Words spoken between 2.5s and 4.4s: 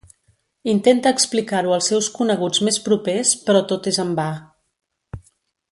més propers però tot és en va.